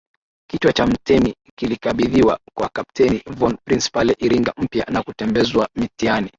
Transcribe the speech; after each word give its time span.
Kichwa 0.49 0.73
cha 0.73 0.85
mtemi 0.87 1.35
kilikabidhiwa 1.55 2.39
kwa 2.53 2.69
Kapteni 2.69 3.21
von 3.37 3.57
Prince 3.65 3.89
pale 3.93 4.15
Iringa 4.19 4.53
Mpya 4.57 4.85
na 4.89 5.01
kutembezwa 5.03 5.69
mtiaani 5.75 6.29